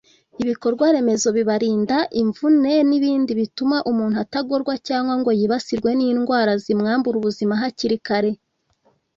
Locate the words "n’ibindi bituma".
2.89-3.77